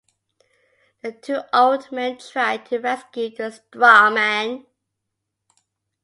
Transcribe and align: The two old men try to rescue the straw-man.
The 1.03 1.11
two 1.11 1.41
old 1.53 1.91
men 1.91 2.17
try 2.17 2.57
to 2.57 2.79
rescue 2.79 3.29
the 3.35 3.51
straw-man. 3.51 4.65